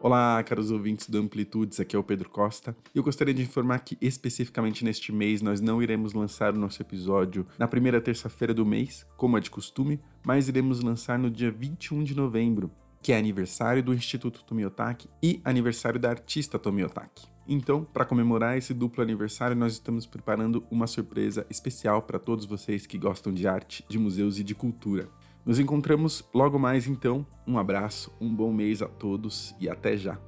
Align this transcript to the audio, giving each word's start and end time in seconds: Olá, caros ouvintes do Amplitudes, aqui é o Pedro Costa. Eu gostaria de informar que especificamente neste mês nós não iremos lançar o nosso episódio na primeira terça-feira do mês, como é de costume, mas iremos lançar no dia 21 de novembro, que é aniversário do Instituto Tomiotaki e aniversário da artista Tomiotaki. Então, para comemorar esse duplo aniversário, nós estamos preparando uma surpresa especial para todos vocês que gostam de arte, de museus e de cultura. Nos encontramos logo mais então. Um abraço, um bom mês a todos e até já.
Olá, 0.00 0.40
caros 0.44 0.70
ouvintes 0.70 1.10
do 1.10 1.18
Amplitudes, 1.18 1.80
aqui 1.80 1.96
é 1.96 1.98
o 1.98 2.04
Pedro 2.04 2.30
Costa. 2.30 2.76
Eu 2.94 3.02
gostaria 3.02 3.34
de 3.34 3.42
informar 3.42 3.80
que 3.80 3.98
especificamente 4.00 4.84
neste 4.84 5.10
mês 5.10 5.42
nós 5.42 5.60
não 5.60 5.82
iremos 5.82 6.12
lançar 6.12 6.54
o 6.54 6.58
nosso 6.58 6.80
episódio 6.80 7.44
na 7.58 7.66
primeira 7.66 8.00
terça-feira 8.00 8.54
do 8.54 8.64
mês, 8.64 9.04
como 9.16 9.36
é 9.36 9.40
de 9.40 9.50
costume, 9.50 10.00
mas 10.24 10.48
iremos 10.48 10.82
lançar 10.82 11.18
no 11.18 11.28
dia 11.28 11.50
21 11.50 12.04
de 12.04 12.14
novembro, 12.14 12.70
que 13.02 13.12
é 13.12 13.18
aniversário 13.18 13.82
do 13.82 13.92
Instituto 13.92 14.44
Tomiotaki 14.44 15.08
e 15.20 15.40
aniversário 15.44 15.98
da 15.98 16.10
artista 16.10 16.60
Tomiotaki. 16.60 17.26
Então, 17.48 17.82
para 17.82 18.04
comemorar 18.04 18.56
esse 18.56 18.72
duplo 18.72 19.02
aniversário, 19.02 19.56
nós 19.56 19.72
estamos 19.72 20.06
preparando 20.06 20.64
uma 20.70 20.86
surpresa 20.86 21.44
especial 21.50 22.02
para 22.02 22.20
todos 22.20 22.44
vocês 22.44 22.86
que 22.86 22.98
gostam 22.98 23.34
de 23.34 23.48
arte, 23.48 23.84
de 23.88 23.98
museus 23.98 24.38
e 24.38 24.44
de 24.44 24.54
cultura. 24.54 25.08
Nos 25.48 25.58
encontramos 25.58 26.28
logo 26.34 26.58
mais 26.58 26.86
então. 26.86 27.26
Um 27.46 27.56
abraço, 27.56 28.12
um 28.20 28.28
bom 28.28 28.52
mês 28.52 28.82
a 28.82 28.86
todos 28.86 29.56
e 29.58 29.66
até 29.66 29.96
já. 29.96 30.18